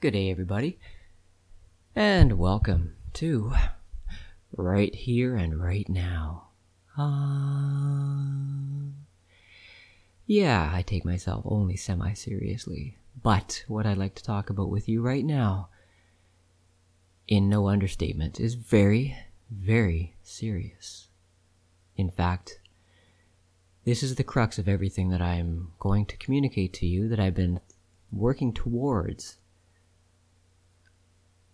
[0.00, 0.78] Good day, everybody,
[1.96, 3.52] and welcome to
[4.56, 6.50] Right Here and Right Now.
[6.96, 8.92] Uh,
[10.24, 14.88] yeah, I take myself only semi seriously, but what I'd like to talk about with
[14.88, 15.68] you right now,
[17.26, 19.16] in no understatement, is very,
[19.50, 21.08] very serious.
[21.96, 22.60] In fact,
[23.84, 27.34] this is the crux of everything that I'm going to communicate to you that I've
[27.34, 27.58] been
[28.12, 29.38] working towards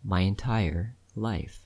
[0.05, 1.61] my entire life.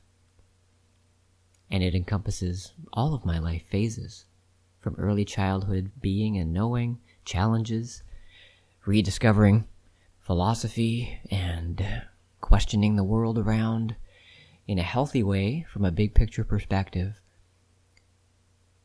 [1.71, 4.25] And it encompasses all of my life phases
[4.81, 8.03] from early childhood being and knowing, challenges,
[8.87, 9.67] rediscovering
[10.21, 12.05] philosophy, and
[12.41, 13.97] questioning the world around
[14.67, 17.21] in a healthy way from a big picture perspective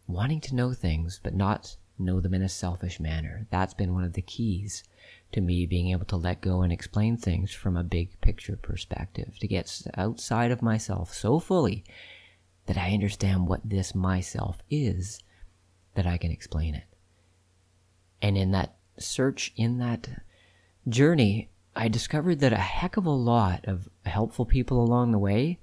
[0.08, 3.48] wanting to know things, but not know them in a selfish manner.
[3.52, 4.84] That's been one of the keys
[5.32, 9.38] to me being able to let go and explain things from a big picture perspective,
[9.40, 11.84] to get outside of myself so fully
[12.66, 15.20] that I understand what this myself is,
[15.96, 16.86] that I can explain it.
[18.22, 20.08] And in that search, in that
[20.88, 25.60] journey, I discovered that a heck of a lot of helpful people along the way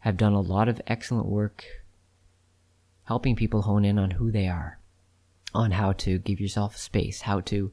[0.00, 1.64] have done a lot of excellent work
[3.04, 4.78] helping people hone in on who they are,
[5.54, 7.72] on how to give yourself space, how to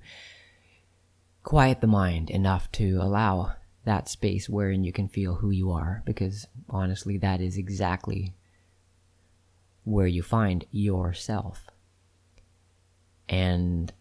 [1.43, 3.53] quiet the mind enough to allow
[3.85, 8.33] that space wherein you can feel who you are, because honestly, that is exactly
[9.85, 11.69] where you find yourself.
[13.29, 13.93] And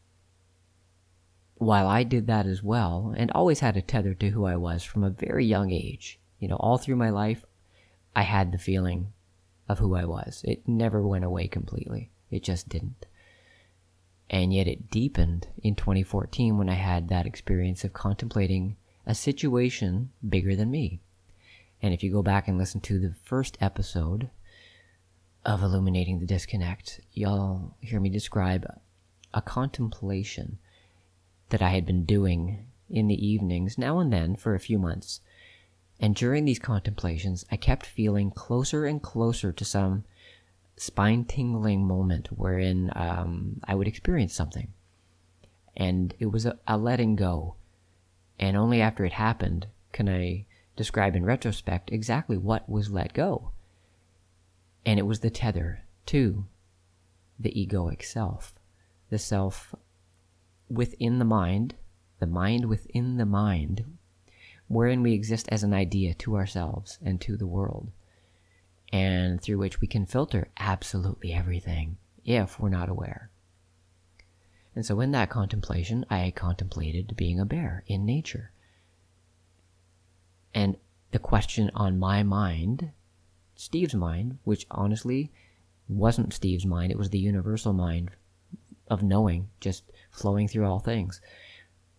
[1.54, 4.82] while I did that as well, and always had a tether to who I was
[4.82, 7.44] from a very young age, you know, all through my life,
[8.14, 9.12] I had the feeling
[9.68, 10.42] of who I was.
[10.44, 12.10] It never went away completely.
[12.30, 13.06] It just didn't.
[14.28, 20.10] And yet it deepened in 2014 when I had that experience of contemplating a situation
[20.28, 21.00] bigger than me.
[21.80, 24.30] And if you go back and listen to the first episode
[25.44, 28.66] of Illuminating the Disconnect, you'll hear me describe
[29.32, 30.58] a contemplation
[31.50, 35.20] that I had been doing in the evenings now and then for a few months
[35.98, 40.04] and during these contemplations, I kept feeling closer and closer to some
[40.76, 44.68] spine tingling moment wherein um, I would experience something.
[45.76, 47.56] And it was a, a letting go.
[48.38, 53.52] And only after it happened can I describe in retrospect exactly what was let go.
[54.84, 56.44] And it was the tether to
[57.38, 58.54] the egoic self,
[59.10, 59.74] the self
[60.68, 61.74] within the mind,
[62.18, 63.84] the mind within the mind,
[64.68, 67.90] wherein we exist as an idea to ourselves and to the world,
[68.96, 73.30] and through which we can filter absolutely everything if we're not aware.
[74.74, 78.52] And so, in that contemplation, I contemplated being a bear in nature.
[80.54, 80.76] And
[81.10, 82.90] the question on my mind,
[83.54, 85.30] Steve's mind, which honestly
[85.88, 88.10] wasn't Steve's mind, it was the universal mind
[88.88, 91.20] of knowing, just flowing through all things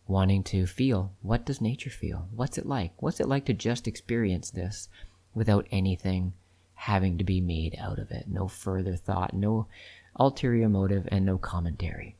[0.07, 2.29] wanting to feel what does nature feel?
[2.33, 2.93] What's it like?
[3.01, 4.87] What's it like to just experience this
[5.33, 6.31] without anything
[6.77, 8.25] having to be made out of it?
[8.27, 9.67] No further thought, no
[10.15, 12.15] ulterior motive, and no commentary.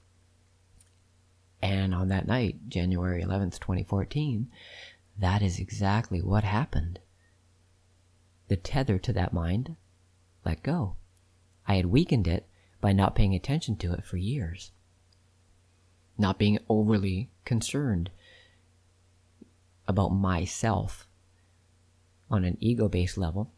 [1.62, 4.48] And on that night, January 11th, 2014,
[5.18, 7.00] that is exactly what happened.
[8.48, 9.76] The tether to that mind
[10.46, 10.96] let go.
[11.68, 12.48] I had weakened it
[12.80, 14.72] by not paying attention to it for years
[16.18, 18.10] not being overly concerned
[19.88, 21.08] about myself
[22.30, 23.52] on an ego based level,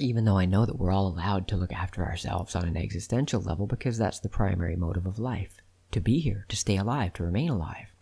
[0.00, 3.40] even though I know that we're all allowed to look after ourselves on an existential
[3.40, 5.60] level because that's the primary motive of life
[5.92, 7.92] to be here, to stay alive, to remain alive.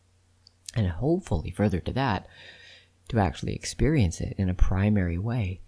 [0.74, 2.26] And hopefully, further to that,
[3.08, 5.60] to actually experience it in a primary way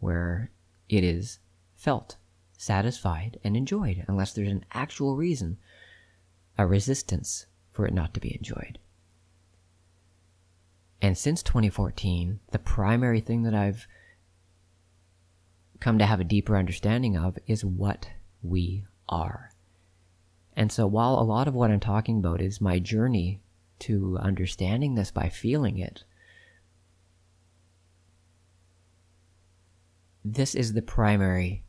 [0.00, 0.50] where
[0.88, 1.38] it is
[1.74, 2.16] felt,
[2.56, 5.58] satisfied, and enjoyed, unless there's an actual reason,
[6.58, 8.78] a resistance for it not to be enjoyed.
[11.00, 13.88] And since 2014, the primary thing that I've
[15.82, 18.08] come to have a deeper understanding of is what
[18.40, 19.50] we are.
[20.56, 23.40] And so while a lot of what I'm talking about is my journey
[23.80, 26.04] to understanding this by feeling it,
[30.24, 31.64] this is the primary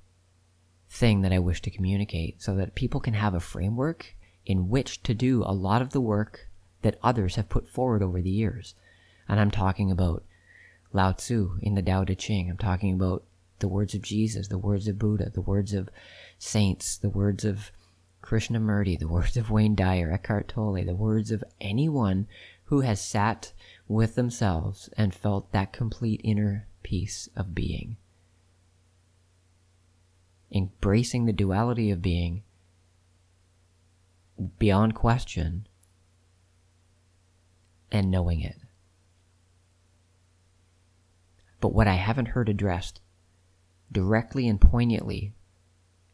[0.92, 5.02] thing that I wish to communicate so that people can have a framework in which
[5.04, 6.50] to do a lot of the work
[6.84, 8.76] that others have put forward over the years.
[9.28, 10.24] And I'm talking about
[10.92, 12.52] Lao Tzu in the Tao Te Ching.
[12.52, 13.24] I'm talking about
[13.64, 15.88] the words of Jesus, the words of Buddha, the words of
[16.38, 17.72] saints, the words of
[18.22, 22.28] Krishnamurti, the words of Wayne Dyer, Eckhart Tolle, the words of anyone
[22.66, 23.54] who has sat
[23.88, 27.96] with themselves and felt that complete inner peace of being.
[30.52, 32.44] Embracing the duality of being
[34.60, 35.68] beyond question
[37.94, 38.58] and knowing it.
[41.62, 43.00] But what I haven't heard addressed
[43.94, 45.34] directly and poignantly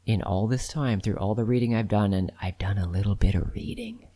[0.06, 3.16] in all this time through all the reading I've done, and I've done a little
[3.16, 4.08] bit of reading.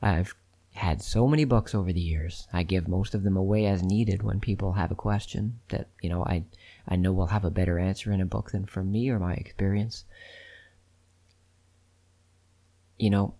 [0.00, 0.34] I've
[0.74, 2.48] had so many books over the years.
[2.52, 6.08] I give most of them away as needed when people have a question that, you
[6.08, 6.44] know, I
[6.88, 9.34] I know will have a better answer in a book than from me or my
[9.34, 10.04] experience.
[12.98, 13.34] You know,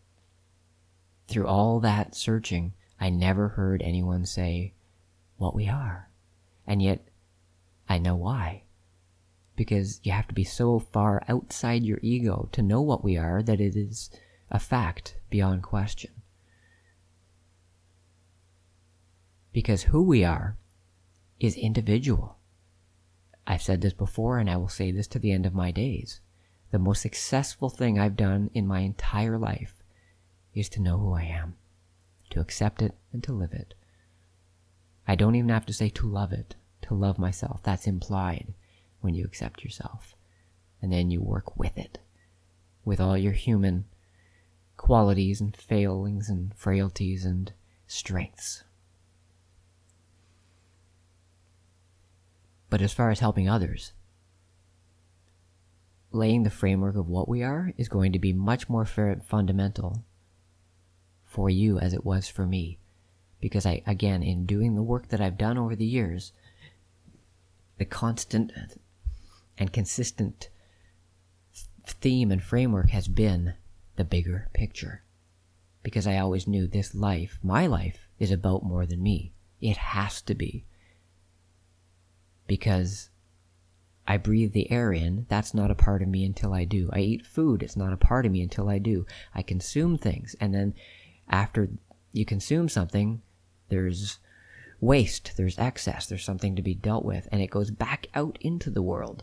[1.26, 4.74] through all that searching, I never heard anyone say
[5.38, 6.08] what we are.
[6.66, 7.08] And yet,
[7.88, 8.62] I know why.
[9.62, 13.44] Because you have to be so far outside your ego to know what we are
[13.44, 14.10] that it is
[14.50, 16.10] a fact beyond question.
[19.52, 20.56] Because who we are
[21.38, 22.38] is individual.
[23.46, 26.18] I've said this before and I will say this to the end of my days.
[26.72, 29.76] The most successful thing I've done in my entire life
[30.54, 31.54] is to know who I am,
[32.30, 33.74] to accept it and to live it.
[35.06, 37.62] I don't even have to say to love it, to love myself.
[37.62, 38.54] That's implied
[39.02, 40.16] when you accept yourself.
[40.80, 41.98] And then you work with it,
[42.84, 43.84] with all your human
[44.76, 47.52] qualities and failings and frailties and
[47.86, 48.64] strengths.
[52.68, 53.92] But as far as helping others,
[56.10, 60.04] laying the framework of what we are is going to be much more fundamental
[61.22, 62.78] for you as it was for me.
[63.40, 66.32] Because I, again, in doing the work that I've done over the years,
[67.78, 68.52] the constant
[69.62, 70.50] and consistent
[71.86, 73.54] theme and framework has been
[73.96, 75.04] the bigger picture.
[75.84, 79.32] Because I always knew this life, my life, is about more than me.
[79.60, 80.64] It has to be
[82.48, 83.10] because
[84.06, 85.26] I breathe the air in.
[85.28, 86.90] That's not a part of me until I do.
[86.92, 87.62] I eat food.
[87.62, 89.06] It's not a part of me until I do.
[89.32, 90.34] I consume things.
[90.40, 90.74] And then
[91.28, 91.70] after
[92.12, 93.22] you consume something,
[93.68, 94.18] there's
[94.80, 98.70] waste, there's excess, there's something to be dealt with, and it goes back out into
[98.70, 99.22] the world.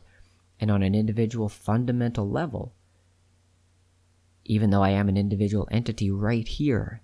[0.60, 2.74] And on an individual fundamental level,
[4.46, 7.02] even though I am an individual entity right here,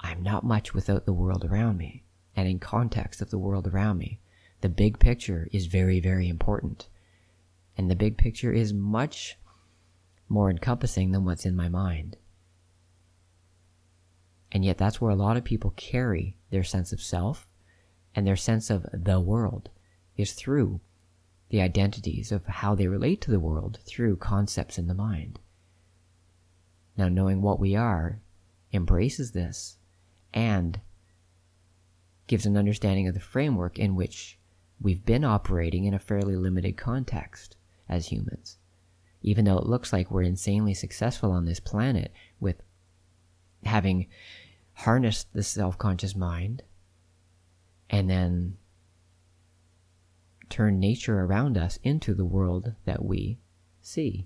[0.00, 2.04] I'm not much without the world around me
[2.36, 4.20] and in context of the world around me
[4.64, 6.88] the big picture is very, very important.
[7.76, 9.38] And the big picture is much
[10.26, 12.16] more encompassing than what's in my mind.
[14.50, 17.46] And yet, that's where a lot of people carry their sense of self
[18.14, 19.68] and their sense of the world
[20.16, 20.80] is through
[21.50, 25.38] the identities of how they relate to the world through concepts in the mind.
[26.96, 28.20] Now, knowing what we are
[28.72, 29.76] embraces this
[30.32, 30.80] and
[32.26, 34.38] gives an understanding of the framework in which
[34.80, 37.56] we've been operating in a fairly limited context
[37.88, 38.58] as humans.
[39.22, 42.62] Even though it looks like we're insanely successful on this planet with
[43.64, 44.06] having
[44.74, 46.62] harnessed the self conscious mind
[47.88, 48.56] and then
[50.54, 53.36] turn nature around us into the world that we
[53.82, 54.24] see.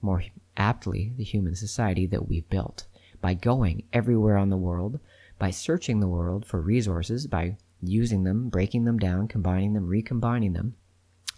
[0.00, 0.24] More
[0.56, 2.86] aptly, the human society that we've built.
[3.20, 4.98] By going everywhere on the world,
[5.38, 10.54] by searching the world for resources, by using them, breaking them down, combining them, recombining
[10.54, 10.74] them,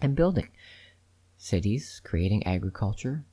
[0.01, 0.51] and building
[1.37, 3.25] cities, creating agriculture,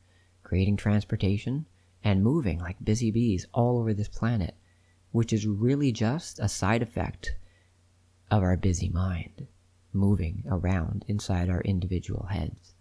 [0.42, 1.68] creating transportation,
[2.04, 4.56] and moving like busy bees all over this planet,
[5.12, 7.36] which is really just a side effect
[8.32, 9.46] of our busy mind
[9.94, 12.74] moving around inside our individual heads.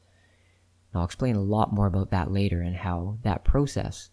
[0.92, 4.10] And I'll explain a lot more about that later and how that process,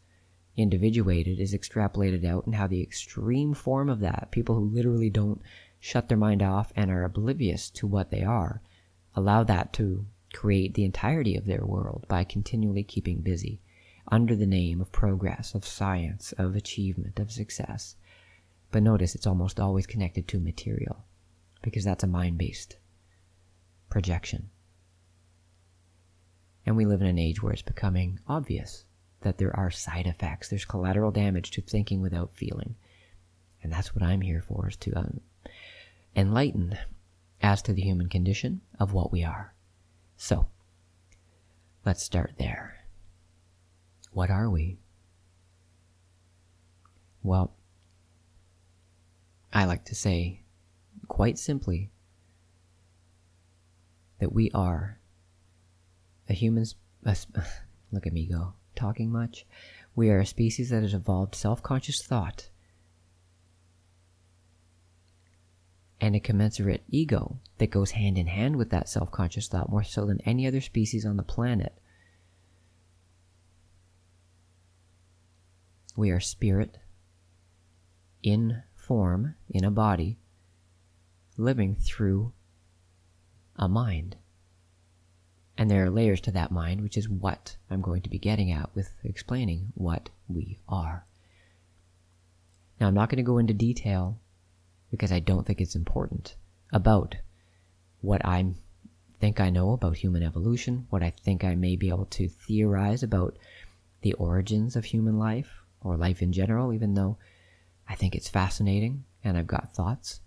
[0.57, 5.41] individuated, is extrapolated out, and how the extreme form of that, people who literally don't
[5.79, 8.61] shut their mind off and are oblivious to what they are,
[9.15, 13.61] allow that to create the entirety of their world by continually keeping busy
[14.11, 17.95] under the name of progress, of science, of achievement, of success.
[18.71, 21.05] But notice it's almost always connected to material
[21.61, 22.77] because that's a mind based
[23.95, 24.49] projection.
[26.65, 28.83] And we live in an age where it's becoming obvious
[29.21, 32.75] that there are side effects, there's collateral damage to thinking without feeling.
[33.63, 35.21] And that's what I'm here for, is to um,
[36.13, 36.77] enlightened
[37.41, 39.53] as to the human condition of what we are.
[40.17, 40.47] So,
[41.85, 42.85] let's start there.
[44.11, 44.77] What are we?
[47.23, 47.55] Well,
[49.53, 50.41] I like to say,
[51.07, 51.91] quite simply,
[54.25, 54.97] that we are
[56.27, 56.65] a human.
[57.05, 57.15] A,
[57.91, 59.45] look at me go, talking much.
[59.93, 62.49] We are a species that has evolved self conscious thought
[66.01, 69.83] and a commensurate ego that goes hand in hand with that self conscious thought more
[69.83, 71.77] so than any other species on the planet.
[75.95, 76.79] We are spirit
[78.23, 80.17] in form, in a body,
[81.37, 82.33] living through
[83.55, 84.17] a mind.
[85.57, 88.51] And there are layers to that mind, which is what I'm going to be getting
[88.51, 91.05] at with explaining what we are.
[92.79, 94.19] Now, I'm not going to go into detail
[94.91, 96.35] because I don't think it's important
[96.73, 97.15] about
[98.01, 98.45] what I
[99.19, 103.01] think I know about human evolution, what I think I may be able to theorize
[103.01, 103.37] about
[104.01, 107.17] the origins of human life or life in general, even though
[107.87, 110.19] I think it's fascinating and I've got thoughts.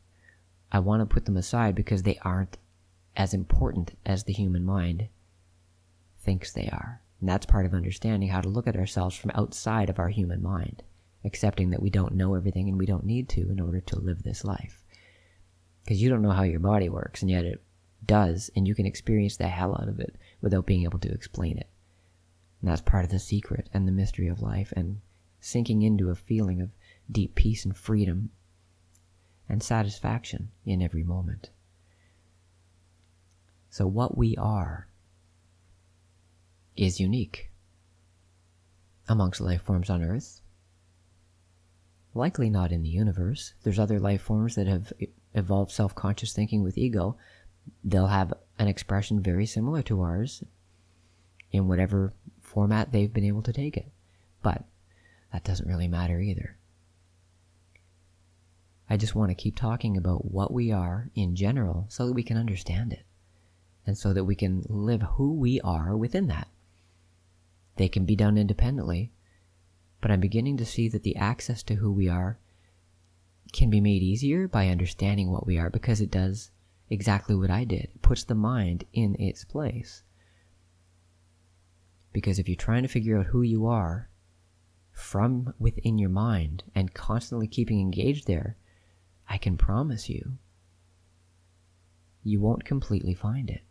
[0.72, 2.56] I want to put them aside because they aren't
[3.18, 5.08] as important as the human mind
[6.20, 7.02] thinks they are.
[7.20, 10.42] And that's part of understanding how to look at ourselves from outside of our human
[10.42, 10.82] mind
[11.24, 14.22] accepting that we don't know everything and we don't need to in order to live
[14.22, 14.82] this life.
[15.82, 17.62] Because you don't know how your body works, and yet it
[18.04, 21.58] does, and you can experience the hell out of it without being able to explain
[21.58, 21.68] it.
[22.60, 25.00] And that's part of the secret and the mystery of life, and
[25.40, 26.70] sinking into a feeling of
[27.10, 28.30] deep peace and freedom
[29.48, 31.50] and satisfaction in every moment.
[33.70, 34.88] So, what we are
[36.76, 37.50] is unique
[39.08, 40.40] amongst life forms on Earth
[42.14, 43.54] Likely not in the universe.
[43.62, 44.92] There's other life forms that have
[45.34, 47.16] evolved self conscious thinking with ego.
[47.84, 50.42] They'll have an expression very similar to ours
[51.52, 53.92] in whatever format they've been able to take it.
[54.42, 54.64] But
[55.32, 56.56] that doesn't really matter either.
[58.90, 62.22] I just want to keep talking about what we are in general so that we
[62.22, 63.04] can understand it
[63.88, 66.46] and so that we can live who we are within that.
[67.76, 69.12] They can be done independently,
[70.02, 72.38] but I'm beginning to see that the access to who we are
[73.50, 76.50] can be made easier by understanding what we are because it does
[76.90, 77.84] exactly what I did.
[77.84, 80.02] It puts the mind in its place.
[82.12, 84.10] Because if you're trying to figure out who you are
[84.92, 88.58] from within your mind and constantly keeping engaged there,
[89.30, 90.36] I can promise you,
[92.22, 93.62] you won't completely find it.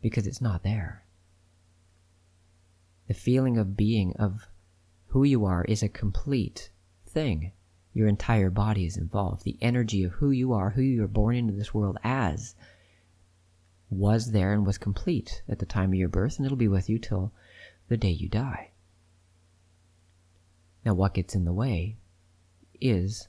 [0.00, 1.04] Because it's not there.
[3.08, 4.48] The feeling of being, of
[5.08, 6.70] who you are, is a complete
[7.06, 7.52] thing.
[7.94, 9.44] Your entire body is involved.
[9.44, 12.54] The energy of who you are, who you were born into this world as,
[13.90, 16.88] was there and was complete at the time of your birth, and it'll be with
[16.88, 17.32] you till
[17.88, 18.70] the day you die.
[20.84, 21.96] Now, what gets in the way
[22.80, 23.28] is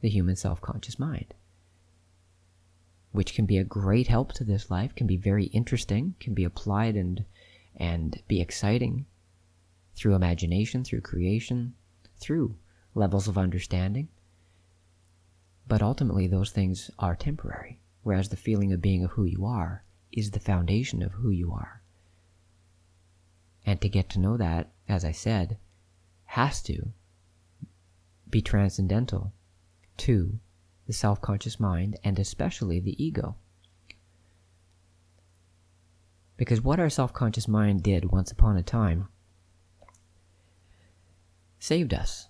[0.00, 1.34] the human self conscious mind,
[3.16, 6.44] which can be a great help to this life, can be very interesting, can be
[6.44, 7.24] applied and
[7.74, 9.06] and be exciting
[9.94, 11.74] through imagination, through creation,
[12.18, 12.56] through
[12.94, 14.08] levels of understanding.
[15.66, 19.84] But ultimately, those things are temporary, whereas the feeling of being of who you are
[20.12, 21.82] is the foundation of who you are.
[23.64, 25.58] And to get to know that, as I said,
[26.26, 26.92] has to
[28.28, 29.32] be transcendental
[29.98, 30.38] to
[30.86, 33.36] the self conscious mind and especially the ego.
[36.36, 39.08] Because what our self conscious mind did once upon a time
[41.58, 42.28] saved us.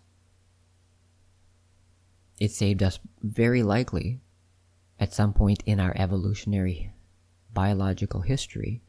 [2.38, 4.20] It saved us very likely
[4.98, 6.92] at some point in our evolutionary
[7.52, 8.82] biological history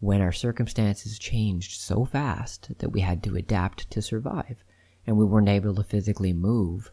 [0.00, 4.62] when our circumstances changed so fast that we had to adapt to survive
[5.06, 6.92] and we weren't able to physically move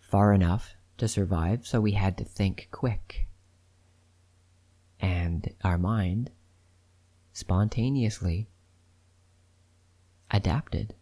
[0.00, 3.26] far enough to survive, so we had to think quick.
[5.00, 6.30] And our mind
[7.32, 8.48] spontaneously
[10.30, 10.94] adapted,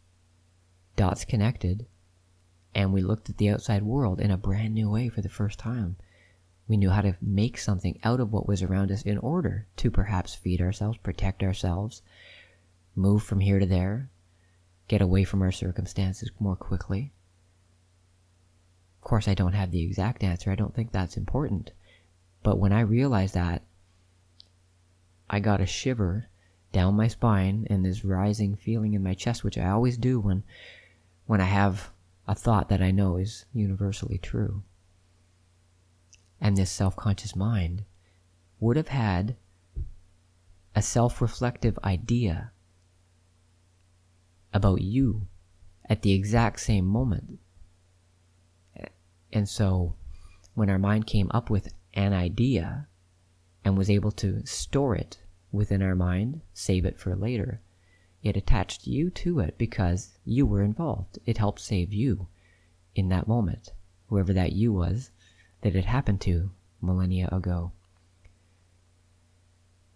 [0.97, 1.87] dots connected,
[2.75, 5.59] and we looked at the outside world in a brand new way for the first
[5.59, 5.97] time.
[6.67, 9.91] We knew how to make something out of what was around us in order to
[9.91, 12.03] perhaps feed ourselves, protect ourselves,
[12.95, 14.11] move from here to there,
[14.87, 17.13] get away from our circumstances more quickly.
[19.09, 20.53] Course, I don't have the exact answer.
[20.53, 21.73] I don't think that's important.
[22.43, 23.63] But when I realized that,
[25.31, 26.29] I got a shiver
[26.73, 30.45] down my spine and this rising feeling in my chest, which I always do when
[31.25, 31.91] when I have
[32.27, 34.63] a thought that I know is universally true.
[36.39, 37.85] And this self-conscious mind
[38.61, 39.37] would have had
[40.75, 42.53] a self-reflective idea
[44.53, 45.29] about you
[45.89, 47.39] at the exact same moment.
[49.33, 49.95] And so
[50.55, 52.89] when our mind came up with an idea,
[53.65, 55.19] and was able to store it
[55.53, 57.61] within our mind, save it for later.
[58.23, 61.19] It attached you to it because you were involved.
[61.27, 62.29] It helped save you
[62.95, 63.73] in that moment.
[64.07, 65.11] whoever that you was,
[65.61, 67.73] that it happened to millennia ago.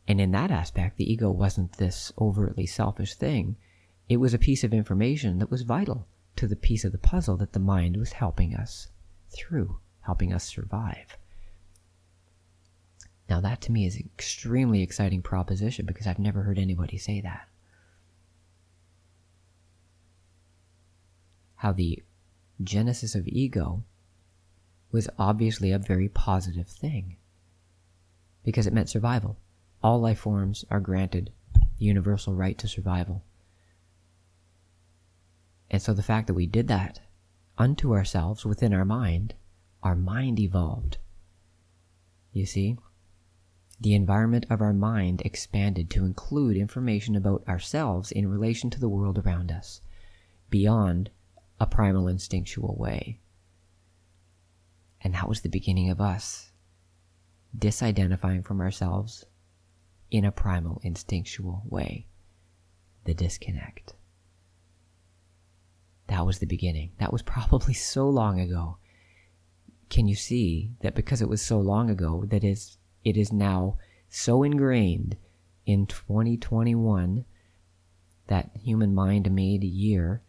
[0.06, 3.56] And in that aspect, the ego wasn't this overtly selfish thing.
[4.06, 7.38] It was a piece of information that was vital to the piece of the puzzle
[7.38, 8.88] that the mind was helping us
[9.34, 11.16] through, helping us survive.
[13.28, 17.20] Now, that to me is an extremely exciting proposition because I've never heard anybody say
[17.22, 17.48] that.
[21.56, 22.02] How the
[22.62, 23.84] genesis of ego
[24.90, 27.16] was obviously a very positive thing
[28.44, 29.38] because it meant survival.
[29.82, 33.22] All life forms are granted the universal right to survival.
[35.70, 37.00] And so the fact that we did that
[37.58, 39.34] unto ourselves within our mind,
[39.82, 40.98] our mind evolved.
[42.32, 42.76] You see?
[43.80, 48.88] The environment of our mind expanded to include information about ourselves in relation to the
[48.88, 49.80] world around us,
[50.50, 51.10] beyond
[51.58, 53.20] a primal instinctual way.
[55.00, 56.52] And that was the beginning of us
[57.56, 59.24] disidentifying from ourselves
[60.10, 62.06] in a primal instinctual way.
[63.04, 63.94] The disconnect.
[66.08, 66.92] That was the beginning.
[66.98, 68.78] That was probably so long ago.
[69.88, 73.78] Can you see that because it was so long ago that is it is now
[74.08, 75.16] so ingrained
[75.66, 77.24] in 2021
[78.28, 80.22] that human mind made year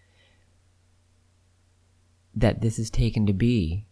[2.35, 3.85] that this is taken to be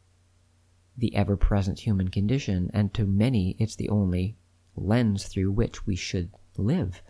[0.97, 4.38] the ever present human condition, and to many, it's the only
[4.75, 7.01] lens through which we should live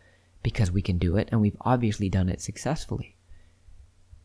[0.44, 3.16] because we can do it and we've obviously done it successfully.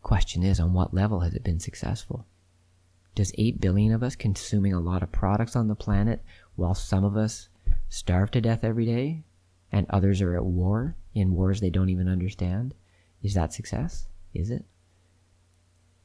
[0.06, 2.28] Question is, on what level has it been successful?
[3.16, 6.22] Does 8 billion of us consuming a lot of products on the planet
[6.54, 7.48] while some of us
[7.88, 9.24] starve to death every day
[9.72, 12.72] and others are at war in wars they don't even understand?
[13.20, 14.06] Is that success?
[14.32, 14.64] Is it?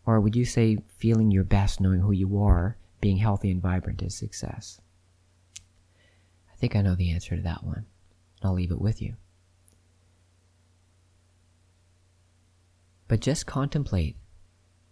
[0.08, 4.02] Or would you say feeling your best, knowing who you are, being healthy and vibrant
[4.02, 4.82] is success?
[6.52, 7.76] I think I know the answer to that one.
[7.76, 7.86] and
[8.42, 9.18] I'll leave it with you.
[13.12, 14.16] But just contemplate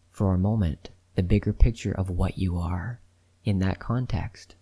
[0.09, 2.99] for a moment the bigger picture of what you are
[3.45, 4.55] in that context.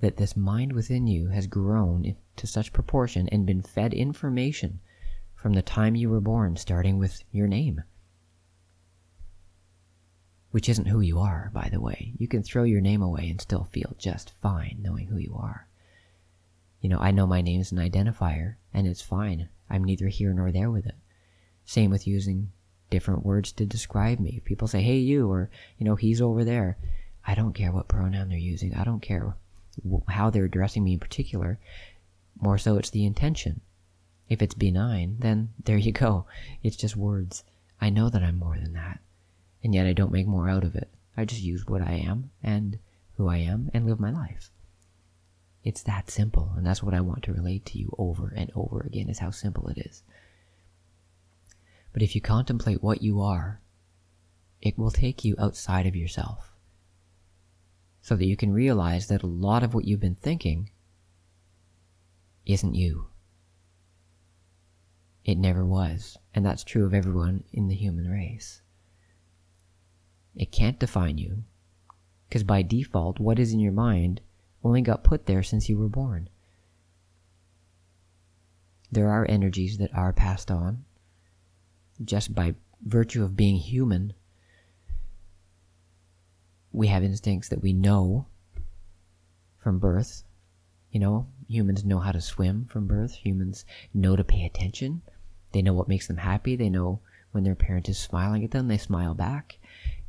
[0.00, 4.80] That this mind within you has grown to such proportion and been fed information
[5.34, 7.82] from the time you were born, starting with your name
[10.50, 12.14] which isn't who you are, by the way.
[12.16, 15.68] You can throw your name away and still feel just fine knowing who you are.
[16.80, 19.50] You know, I know my name is an identifier, and it's fine.
[19.68, 20.94] I'm neither here nor there with it.
[21.64, 22.50] Same with using
[22.90, 24.40] different words to describe me.
[24.44, 26.76] People say, hey, you, or, you know, he's over there,
[27.26, 28.74] I don't care what pronoun they're using.
[28.74, 29.36] I don't care
[30.08, 31.58] how they're addressing me in particular.
[32.40, 33.60] More so, it's the intention.
[34.28, 36.26] If it's benign, then there you go.
[36.62, 37.44] It's just words.
[37.80, 39.00] I know that I'm more than that
[39.62, 40.88] and yet I don't make more out of it.
[41.16, 42.78] I just use what I am and
[43.16, 44.50] who I am and live my life.
[45.62, 48.80] It's that simple, and that's what I want to relate to you over and over
[48.80, 50.02] again is how simple it is.
[51.92, 53.60] But if you contemplate what you are,
[54.60, 56.52] it will take you outside of yourself
[58.00, 60.70] so that you can realize that a lot of what you've been thinking
[62.46, 63.08] isn't you.
[65.24, 68.62] It never was, and that's true of everyone in the human race.
[70.34, 71.44] It can't define you.
[72.28, 74.20] Because by default, what is in your mind
[74.62, 76.28] only got put there since you were born.
[78.90, 80.84] There are energies that are passed on
[82.04, 84.12] just by virtue of being human.
[86.72, 88.26] We have instincts that we know
[89.58, 90.22] from birth.
[90.90, 93.12] You know, humans know how to swim from birth.
[93.12, 95.02] Humans know to pay attention.
[95.52, 96.56] They know what makes them happy.
[96.56, 97.00] They know
[97.32, 99.58] when their parent is smiling at them, they smile back.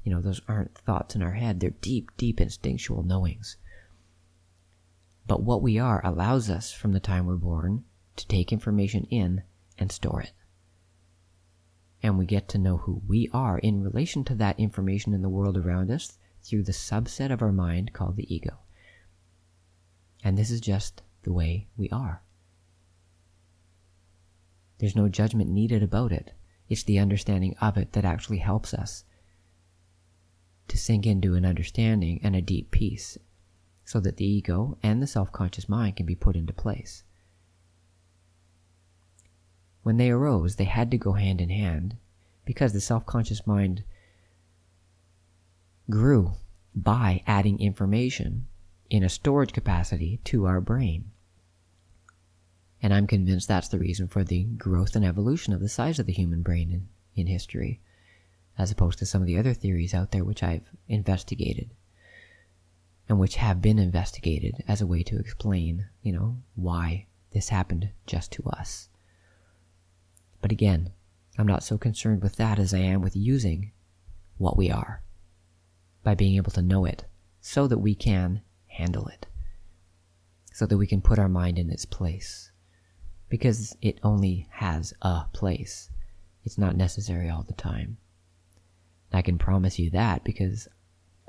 [0.04, 3.58] You know, those aren't thoughts in our head, they're deep, deep instinctual knowings.
[5.28, 7.84] But what we are allows us, from the time we're born,
[8.16, 9.44] to take information in
[9.78, 10.32] and store it.
[12.04, 15.30] And we get to know who we are in relation to that information in the
[15.30, 18.60] world around us through the subset of our mind called the ego.
[20.24, 22.24] And this is just the way we are.
[24.80, 26.34] There's no judgment needed about it.
[26.68, 29.04] It's the understanding of it that actually helps us
[30.70, 33.18] to sink into an understanding and a deep peace
[33.86, 37.04] so that the ego and the self conscious mind can be put into place.
[39.84, 41.98] When they arose, they had to go hand in hand
[42.46, 43.84] because the self conscious mind
[45.90, 46.34] grew
[46.76, 48.48] by adding information
[48.90, 51.12] in a storage capacity to our brain.
[52.82, 56.06] And I'm convinced that's the reason for the growth and evolution of the size of
[56.06, 57.80] the human brain in, in history.
[58.58, 61.72] as opposed to some of the other theories out there which I've investigated
[63.10, 67.90] and which have been investigated as a way to explain, you know, why this happened
[68.06, 68.90] just to us.
[70.42, 70.92] But again,
[71.38, 73.72] I'm not so concerned with that as I am with using
[74.38, 75.04] what we are
[76.04, 77.06] by being able to know it
[77.40, 79.28] so that we can handle it,
[80.54, 82.52] so that we can put our mind in its place.
[83.30, 85.90] Because it only has a place.
[86.44, 87.98] It's not necessary all the time.
[89.14, 90.68] I can promise you that because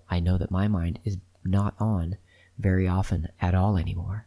[0.08, 2.16] I know that my mind is not on
[2.58, 4.26] very often at all anymore.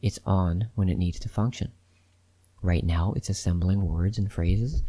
[0.00, 1.72] It's on when it needs to function.
[2.62, 4.82] Right now, it's assembling words and phrases.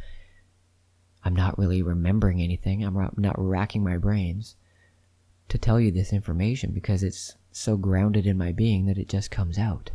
[1.23, 2.83] I'm not really remembering anything.
[2.83, 4.55] I'm not racking my brains
[5.49, 9.31] to tell you this information because it's so grounded in my being that it just
[9.31, 9.91] comes out.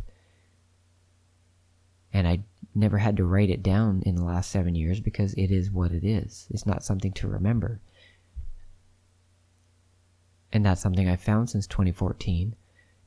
[2.11, 5.51] And I never had to write it down in the last seven years because it
[5.51, 6.47] is what it is.
[6.49, 7.79] It's not something to remember.
[10.51, 12.55] And that's something I've found since 2014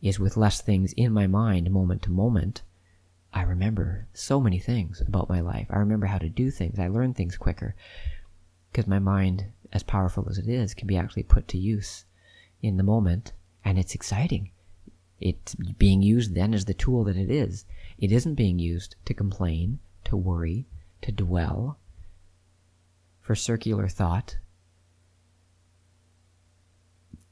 [0.01, 2.63] is with less things in my mind moment to moment,
[3.33, 5.67] I remember so many things about my life.
[5.71, 6.79] I remember how to do things.
[6.79, 7.75] I learn things quicker
[8.71, 12.05] because my mind, as powerful as it is, can be actually put to use
[12.61, 13.33] in the moment
[13.65, 14.51] and it's exciting.
[15.21, 17.65] It's being used then as the tool that it is.
[17.99, 20.67] It isn't being used to complain, to worry,
[21.03, 21.79] to dwell,
[23.21, 24.39] for circular thought.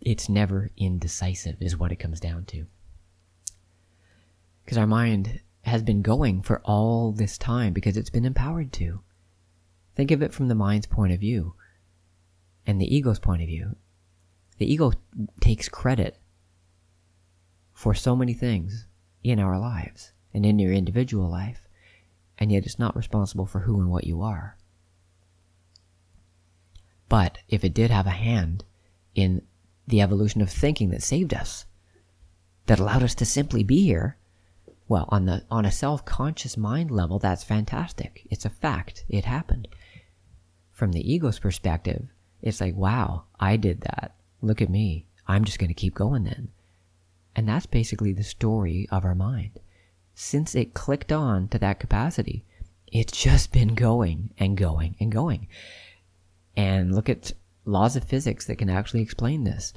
[0.01, 2.67] It's never indecisive, is what it comes down to.
[4.65, 9.01] Because our mind has been going for all this time because it's been empowered to.
[9.95, 11.55] Think of it from the mind's point of view
[12.67, 13.77] and the ego's point of view.
[14.59, 14.93] The ego
[15.41, 16.19] takes credit
[17.73, 18.87] for so many things
[19.23, 21.67] in our lives and in your individual life,
[22.39, 24.57] and yet it's not responsible for who and what you are.
[27.09, 28.65] But if it did have a hand
[29.15, 29.43] in
[29.87, 31.65] the evolution of thinking that saved us,
[32.67, 34.17] that allowed us to simply be here,
[34.91, 38.27] well, on the on a self-conscious mind level, that's fantastic.
[38.31, 39.07] It's a fact.
[39.09, 39.69] It happened.
[40.71, 42.09] From the ego's perspective,
[42.43, 44.15] it's like, wow, I did that.
[44.43, 45.07] Look at me.
[45.27, 46.49] I'm just going to keep going then.
[47.35, 49.61] And that's basically the story of our mind
[50.21, 52.45] since it clicked on to that capacity,
[52.93, 55.49] it's just been going and going and going.
[56.55, 57.33] And look at
[57.65, 59.73] laws of physics that can actually explain this.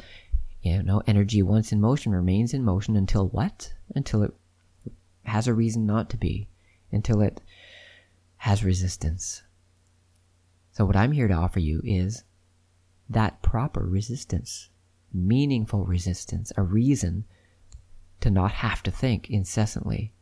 [0.62, 3.74] You know, energy once in motion remains in motion until what?
[3.96, 4.34] Until it
[5.24, 6.48] has a reason not to be,
[6.92, 7.42] until it
[8.38, 9.44] has resistance.
[10.72, 12.24] So, what I'm here to offer you is
[13.10, 14.70] that proper resistance,
[15.14, 17.26] meaningful resistance, a reason
[18.22, 20.14] to not have to think incessantly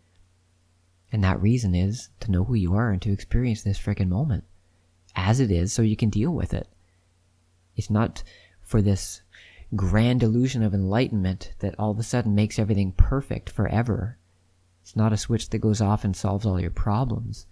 [1.12, 4.46] and that reason is to know who you are and to experience this freaking moment
[5.16, 6.68] as it is so you can deal with it.
[7.76, 8.24] It's not
[8.62, 9.22] for this
[9.76, 14.18] grand illusion of enlightenment that all of a sudden makes everything perfect forever.
[14.82, 17.46] It's not a switch that goes off and solves all your problems.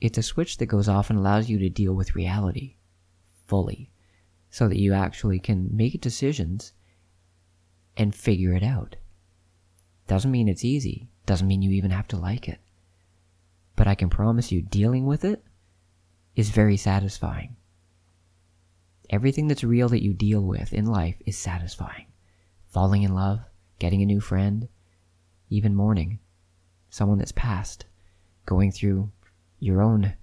[0.00, 2.76] It's a switch that goes off and allows you to deal with reality
[3.46, 3.90] fully
[4.50, 6.72] so that you actually can make decisions
[7.96, 8.96] and figure it out.
[10.06, 11.08] Doesn't mean it's easy.
[11.26, 12.60] Doesn't mean you even have to like it.
[13.76, 15.44] But I can promise you, dealing with it
[16.36, 17.56] is very satisfying.
[19.10, 22.06] Everything that's real that you deal with in life is satisfying.
[22.68, 23.40] Falling in love,
[23.78, 24.68] getting a new friend,
[25.48, 26.20] even mourning
[26.90, 27.84] someone that's passed,
[28.46, 29.10] going through
[29.60, 30.14] your own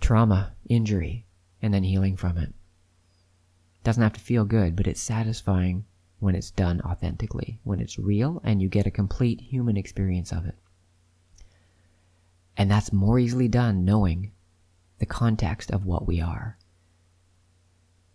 [0.00, 1.26] trauma, injury,
[1.60, 2.54] and then healing from it.
[3.84, 5.84] Doesn't have to feel good, but it's satisfying
[6.20, 10.46] when it's done authentically, when it's real and you get a complete human experience of
[10.46, 10.56] it.
[12.56, 14.32] And that's more easily done knowing
[14.98, 16.58] the context of what we are.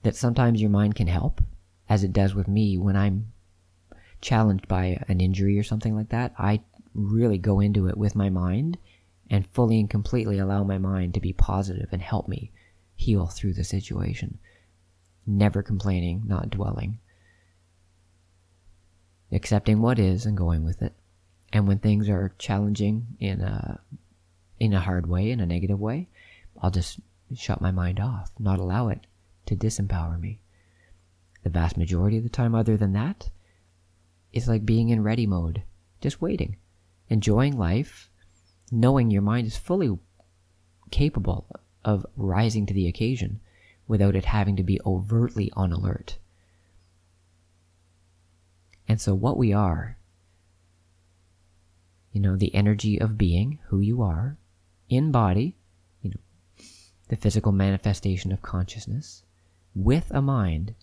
[0.04, 1.42] That sometimes your mind can help,
[1.88, 3.32] as it does with me when I'm
[4.20, 6.34] challenged by an injury or something like that.
[6.38, 6.62] I
[6.94, 8.78] really go into it with my mind
[9.30, 12.52] and fully and completely allow my mind to be positive and help me
[12.96, 14.38] heal through the situation.
[15.26, 17.00] Never complaining, not dwelling.
[19.32, 20.94] Accepting what is and going with it.
[21.52, 23.80] And when things are challenging in a
[24.60, 26.08] in a hard way, in a negative way,
[26.62, 27.00] I'll just
[27.36, 29.06] shut my mind off, not allow it
[29.48, 30.40] to disempower me.
[31.44, 33.30] The vast majority of the time, other than that,
[34.32, 35.64] it's like being in ready mode,
[36.02, 36.58] just waiting,
[37.14, 38.10] enjoying life,
[38.72, 39.98] knowing your mind is fully
[40.90, 41.48] capable
[41.86, 43.40] of rising to the occasion
[43.88, 46.18] without it having to be overtly on alert.
[48.88, 49.98] And so, what we are,
[52.12, 54.38] you know, the energy of being, who you are,
[54.90, 55.56] in body,
[56.02, 56.66] you know,
[57.10, 59.22] the physical manifestation of consciousness,
[59.76, 60.74] with a mind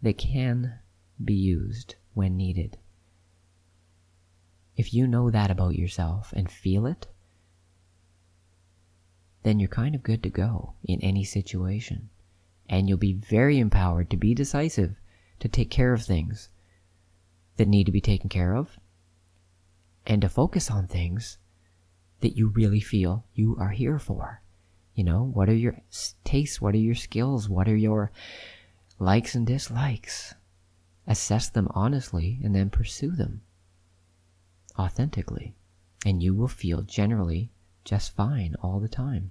[0.00, 0.78] that can
[1.22, 2.78] be used when needed.
[4.82, 7.06] If you know that about yourself and feel it,
[9.44, 12.10] then you're kind of good to go in any situation.
[12.68, 14.96] And you'll be very empowered to be decisive,
[15.38, 16.48] to take care of things
[17.58, 18.76] that need to be taken care of,
[20.04, 21.38] and to focus on things
[22.18, 24.42] that you really feel you are here for.
[24.96, 25.80] You know, what are your
[26.24, 26.60] tastes?
[26.60, 27.48] What are your skills?
[27.48, 28.10] What are your
[28.98, 30.34] likes and dislikes?
[31.06, 33.42] Assess them honestly and then pursue them
[34.78, 35.54] authentically.
[36.04, 37.50] And you will feel generally
[37.84, 39.30] just fine all the time.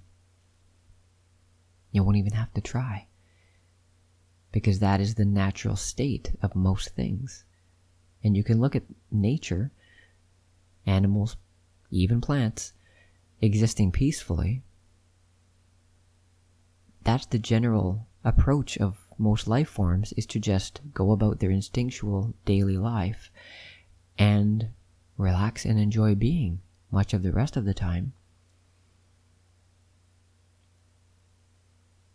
[1.90, 3.08] You won't even have to try.
[4.50, 7.44] Because that is the natural state of most things.
[8.24, 9.70] And you can look at nature,
[10.86, 11.36] animals,
[11.90, 12.72] even plants,
[13.40, 14.62] existing peacefully.
[17.04, 22.34] That's the general approach of most life forms is to just go about their instinctual
[22.44, 23.30] daily life
[24.18, 24.68] and
[25.22, 28.12] relax and enjoy being much of the rest of the time.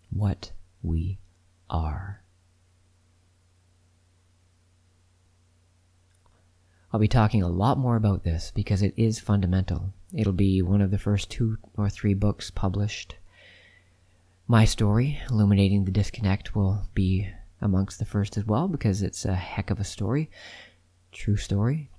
[0.09, 1.19] What we
[1.69, 2.23] are.
[6.91, 9.93] I'll be talking a lot more about this because it is fundamental.
[10.13, 13.15] It'll be one of the first two or three books published.
[14.47, 17.29] My story, Illuminating the Disconnect, will be
[17.61, 20.29] amongst the first as well because it's a heck of a story.
[21.11, 21.89] True story.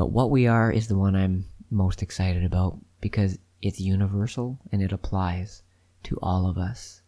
[0.00, 4.80] But what we are is the one I'm most excited about because it's universal and
[4.80, 5.62] it applies
[6.04, 7.02] to all of us.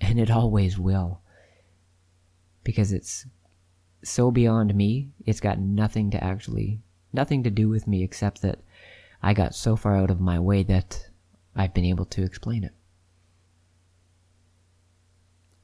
[0.00, 1.20] And it always will.
[2.62, 3.26] Because it's
[4.04, 6.80] so beyond me, it's got nothing to actually,
[7.12, 8.60] nothing to do with me except that
[9.20, 11.08] I got so far out of my way that
[11.56, 12.74] I've been able to explain it.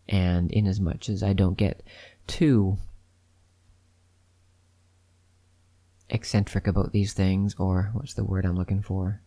[0.09, 1.85] And in as much as I don't get
[2.27, 2.79] too
[6.11, 9.23] eccentric about these things, or what's the word I'm looking for?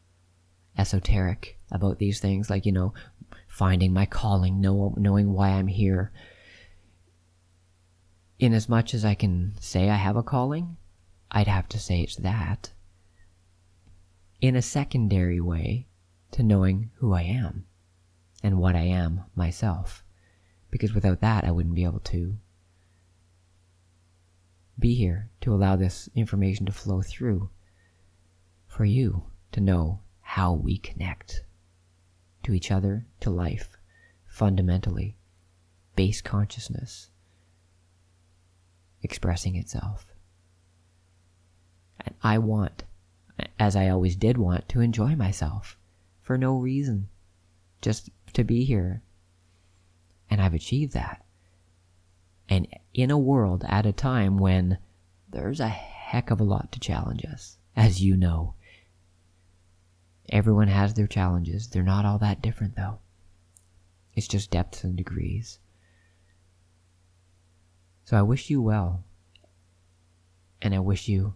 [0.77, 2.93] Esoteric about these things, like, you know,
[3.47, 6.11] finding my calling, know, knowing why I'm here.
[8.39, 10.77] In as much as I can say I have a calling,
[11.29, 12.71] I'd have to say it's that.
[14.39, 15.87] In a secondary way
[16.31, 17.65] to knowing who I am
[18.41, 20.03] and what I am myself.
[20.71, 22.37] Because without that, I wouldn't be able to
[24.81, 27.49] be here to allow this information to flow through
[28.67, 31.43] for you to know how we connect
[32.43, 33.77] to each other, to life,
[34.25, 35.15] fundamentally,
[35.95, 37.09] base consciousness
[39.03, 40.07] expressing itself.
[42.05, 42.83] And I want,
[43.59, 45.77] as I always did want, to enjoy myself
[46.21, 47.09] for no reason,
[47.81, 49.01] just to be here.
[50.29, 51.23] And I've achieved that
[52.51, 54.77] and in a world at a time when
[55.29, 58.55] there's a heck of a lot to challenge us, as you know.
[60.27, 61.69] Everyone has their challenges.
[61.69, 62.99] They're not all that different, though.
[64.15, 65.59] It's just depths and degrees.
[68.03, 69.05] So I wish you well.
[70.61, 71.35] And I wish you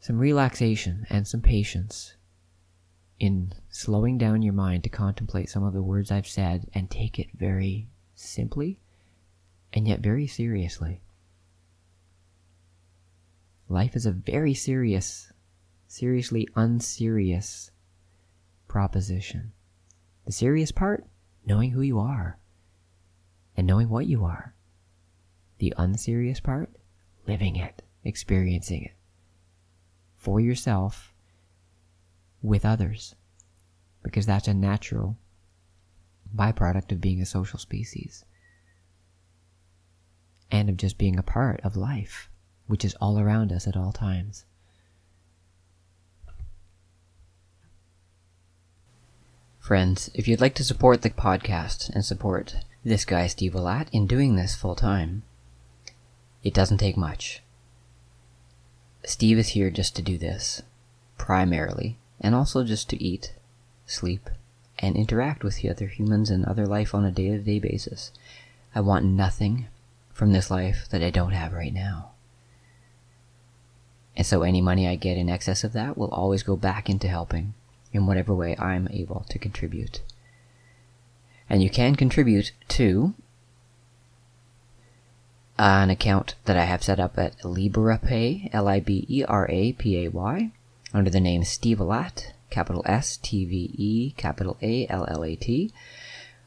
[0.00, 2.16] some relaxation and some patience
[3.20, 7.20] in slowing down your mind to contemplate some of the words I've said and take
[7.20, 8.80] it very simply
[9.72, 11.00] and yet very seriously.
[13.68, 15.32] Life is a very serious,
[15.88, 17.70] seriously unserious
[18.68, 19.52] proposition.
[20.24, 21.06] The serious part,
[21.44, 22.38] knowing who you are
[23.56, 24.54] and knowing what you are.
[25.58, 26.70] The unserious part,
[27.26, 28.92] living it, experiencing it
[30.16, 31.12] for yourself
[32.42, 33.14] with others,
[34.02, 35.16] because that's a natural
[36.34, 38.24] byproduct of being a social species
[40.50, 42.28] and of just being a part of life,
[42.66, 44.44] which is all around us at all times.
[49.58, 54.06] Friends, if you'd like to support the podcast and support this guy, Steve Allat, in
[54.06, 55.24] doing this full time,
[56.44, 57.42] it doesn't take much.
[59.04, 60.62] Steve is here just to do this,
[61.18, 63.34] primarily, and also just to eat,
[63.86, 64.30] sleep,
[64.78, 68.12] and interact with the other humans and other life on a day to day basis.
[68.72, 69.66] I want nothing
[70.16, 72.12] from this life that I don't have right now.
[74.16, 77.06] And so any money I get in excess of that will always go back into
[77.06, 77.52] helping
[77.92, 80.00] in whatever way I'm able to contribute.
[81.50, 83.12] And you can contribute to
[85.58, 90.50] an account that I have set up at LiberaPay, L-I-B-E-R-A-P-A-Y,
[90.94, 95.36] under the name Steve Allat, capital S T V E, capital A L L A
[95.36, 95.70] T.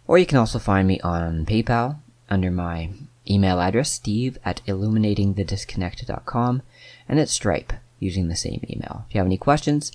[0.07, 1.99] Or you can also find me on PayPal
[2.31, 2.89] under my
[3.29, 6.61] email address, steve at illuminatingthedisconnect.com,
[7.07, 9.05] and at Stripe using the same email.
[9.07, 9.91] If you have any questions,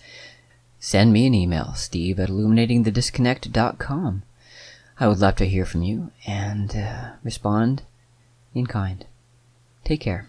[0.79, 4.23] send me an email, steve at illuminatingthedisconnect.com.
[5.01, 7.83] I would love to hear from you and uh, respond
[8.55, 9.05] in kind.
[9.85, 10.29] Take care.